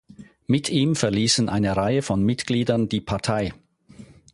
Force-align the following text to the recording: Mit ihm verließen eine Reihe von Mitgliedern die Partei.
Mit 0.47 0.67
ihm 0.71 0.95
verließen 0.95 1.47
eine 1.47 1.77
Reihe 1.77 2.01
von 2.01 2.23
Mitgliedern 2.23 2.89
die 2.89 3.01
Partei. 3.01 3.53